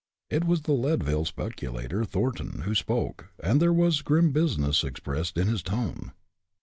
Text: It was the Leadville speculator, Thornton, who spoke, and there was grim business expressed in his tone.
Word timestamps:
It 0.31 0.45
was 0.45 0.63
the 0.63 0.71
Leadville 0.71 1.25
speculator, 1.25 2.03
Thornton, 2.05 2.61
who 2.65 2.73
spoke, 2.73 3.27
and 3.39 3.61
there 3.61 3.71
was 3.71 4.01
grim 4.01 4.31
business 4.31 4.83
expressed 4.83 5.37
in 5.37 5.47
his 5.47 5.61
tone. 5.61 6.11